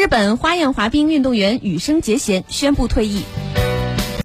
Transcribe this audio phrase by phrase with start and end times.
[0.00, 3.22] 日本花样滑冰运动员羽生结弦宣布退役。